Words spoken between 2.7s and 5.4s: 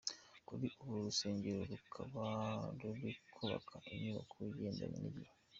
ruri kubaka inyubako igendanye n’igihe.